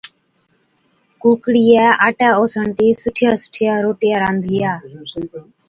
ڪُوڪڙِيئَي 1.21 1.85
آٽَي 2.07 2.27
اوسڻتِي 2.37 2.87
سُٺِيا 3.01 3.31
سُٺِيا 3.41 3.73
روٽِيا 3.83 4.15
رانڌلِيا۔ 4.21 4.71